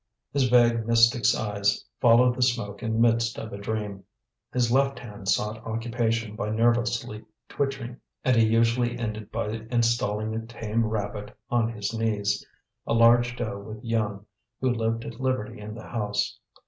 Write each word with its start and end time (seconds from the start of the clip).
His 0.33 0.49
vague 0.49 0.87
mystic's 0.87 1.35
eyes 1.35 1.85
followed 1.99 2.35
the 2.35 2.41
smoke 2.41 2.81
in 2.81 2.93
the 2.93 2.97
midst 2.99 3.37
of 3.37 3.53
a 3.53 3.57
dream; 3.59 4.03
his 4.51 4.71
left 4.71 4.97
hand 4.97 5.29
sought 5.29 5.63
occupation 5.63 6.35
by 6.35 6.49
nervously 6.49 7.23
twitching; 7.47 7.97
and 8.23 8.35
he 8.35 8.47
usually 8.47 8.97
ended 8.97 9.31
by 9.31 9.49
installing 9.69 10.33
a 10.33 10.43
tame 10.43 10.87
rabbit 10.87 11.37
on 11.51 11.71
his 11.71 11.93
knees, 11.93 12.43
a 12.87 12.95
large 12.95 13.35
doe 13.35 13.59
with 13.59 13.83
young, 13.83 14.25
who 14.59 14.71
lived 14.73 15.05
at 15.05 15.21
liberty 15.21 15.59
in 15.61 15.75
the 15.75 15.85
house. 15.85 16.39